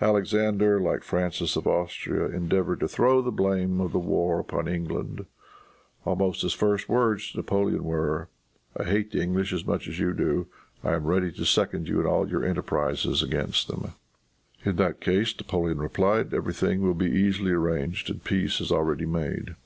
[0.00, 5.26] Alexander, like Francis of Austria, endeavored to throw the blame of the war upon England.
[6.04, 8.28] Almost his first words to Napoleon were,
[8.76, 10.46] "I hate the English as much as you do.
[10.84, 13.94] I am ready to second you in all your enterprises against them."
[14.64, 19.04] "In that case," Napoleon replied, "every thing will be easily arranged and peace is already
[19.06, 19.56] made."